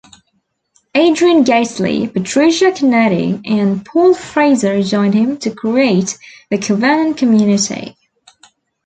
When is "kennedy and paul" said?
2.71-4.15